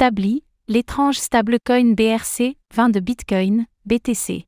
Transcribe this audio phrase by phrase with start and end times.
[0.00, 4.46] Stably, l'étrange stablecoin BRC, 20 de Bitcoin, BTC.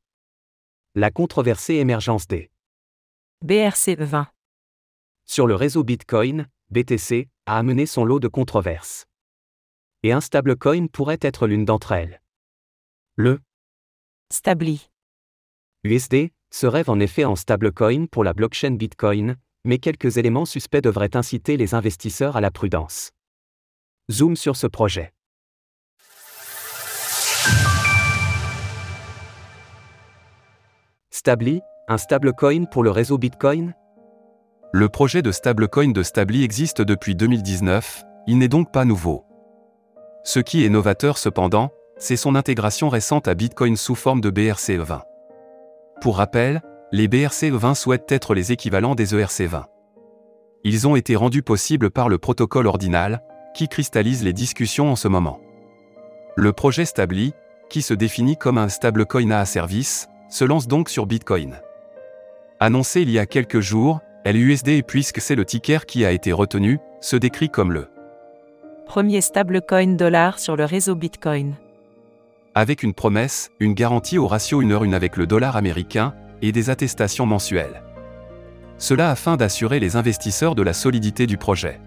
[0.95, 2.53] La controversée émergence des
[3.45, 4.27] BRC20.
[5.27, 9.07] sur le réseau Bitcoin, BTC, a amené son lot de controverses.
[10.05, 12.23] Et un stablecoin pourrait être l'une d'entre elles.
[13.17, 13.41] Le
[14.33, 14.89] Stably.
[15.83, 20.81] USD se rêve en effet en stablecoin pour la blockchain Bitcoin, mais quelques éléments suspects
[20.81, 23.11] devraient inciter les investisseurs à la prudence.
[24.13, 25.13] Zoom sur ce projet.
[31.21, 33.75] Stably, un stablecoin pour le réseau Bitcoin
[34.73, 39.27] Le projet de stablecoin de Stably existe depuis 2019, il n'est donc pas nouveau.
[40.25, 45.03] Ce qui est novateur cependant, c'est son intégration récente à Bitcoin sous forme de BRC20.
[46.01, 49.65] Pour rappel, les BRC20 souhaitent être les équivalents des ERC20.
[50.65, 55.09] Ils ont été rendus possibles par le protocole ordinal, qui cristallise les discussions en ce
[55.09, 55.39] moment.
[56.37, 57.35] Le projet Stably,
[57.69, 61.61] qui se définit comme un stablecoin à service, se lance donc sur Bitcoin.
[62.61, 66.33] Annoncé il y a quelques jours, LUSD et puisque c'est le ticker qui a été
[66.33, 67.89] retenu, se décrit comme le
[68.87, 71.55] Premier stablecoin dollar sur le réseau Bitcoin.
[72.55, 76.53] avec une promesse, une garantie au ratio 1 heure 1 avec le dollar américain, et
[76.53, 77.83] des attestations mensuelles.
[78.79, 81.81] Cela afin d'assurer les investisseurs de la solidité du projet.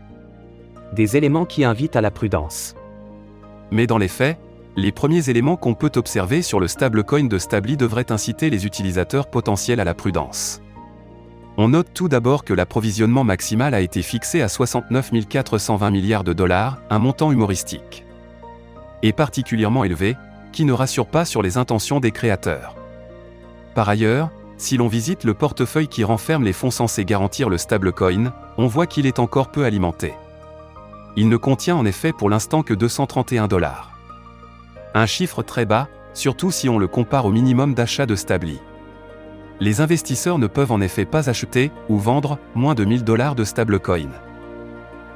[0.94, 2.76] Des éléments qui invitent à la prudence.
[3.72, 4.38] Mais dans les faits,
[4.76, 9.28] les premiers éléments qu'on peut observer sur le stablecoin de Stably devraient inciter les utilisateurs
[9.28, 10.62] potentiels à la prudence.
[11.58, 16.34] On note tout d'abord que l'approvisionnement maximal a été fixé à 69 420 milliards de
[16.34, 18.06] dollars, un montant humoristique.
[19.04, 20.18] Et particulièrement élevé,
[20.52, 22.76] qui ne rassure pas sur les intentions des créateurs.
[23.76, 28.34] Par ailleurs, si l'on visite le portefeuille qui renferme les fonds censés garantir le stablecoin,
[28.58, 30.14] on voit qu'il est encore peu alimenté.
[31.16, 33.93] Il ne contient en effet pour l'instant que 231 dollars.
[34.96, 38.60] Un chiffre très bas, surtout si on le compare au minimum d'achat de Stably.
[39.60, 43.44] Les investisseurs ne peuvent en effet pas acheter ou vendre moins de 1000 dollars de
[43.44, 44.10] stablecoin.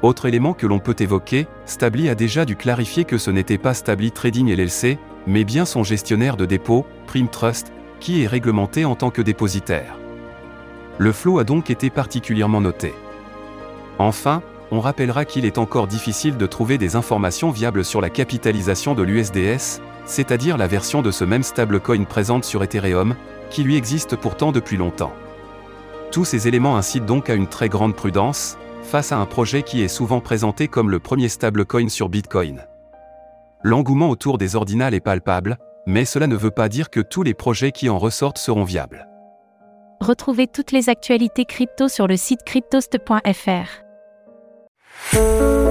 [0.01, 3.73] Autre élément que l'on peut évoquer, Stably a déjà dû clarifier que ce n'était pas
[3.73, 8.95] Stably Trading LLC, mais bien son gestionnaire de dépôt, Prime Trust, qui est réglementé en
[8.95, 9.95] tant que dépositaire.
[10.97, 12.94] Le flot a donc été particulièrement noté.
[13.99, 14.41] Enfin,
[14.72, 19.03] on rappellera qu'il est encore difficile de trouver des informations viables sur la capitalisation de
[19.03, 23.16] l'USDS, c'est-à-dire la version de ce même stablecoin présente sur Ethereum,
[23.50, 25.13] qui lui existe pourtant depuis longtemps.
[26.11, 29.81] Tous ces éléments incitent donc à une très grande prudence, face à un projet qui
[29.81, 32.66] est souvent présenté comme le premier stablecoin sur Bitcoin.
[33.63, 37.33] L'engouement autour des ordinals est palpable, mais cela ne veut pas dire que tous les
[37.33, 39.07] projets qui en ressortent seront viables.
[40.00, 43.86] Retrouvez toutes les actualités crypto sur le site cryptost.fr.
[45.13, 45.66] oh